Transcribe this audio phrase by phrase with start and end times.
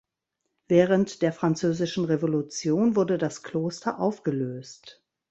[0.67, 4.99] Während der Französischen Revolution wurde das Kloster aufgelöst.